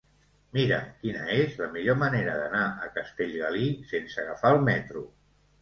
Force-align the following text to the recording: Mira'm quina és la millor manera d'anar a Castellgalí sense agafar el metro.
Mira'm 0.57 0.87
quina 1.03 1.27
és 1.33 1.59
la 1.59 1.67
millor 1.75 1.99
manera 2.05 2.39
d'anar 2.39 2.63
a 2.87 2.89
Castellgalí 2.97 3.71
sense 3.93 4.21
agafar 4.25 4.57
el 4.59 4.63
metro. 4.75 5.07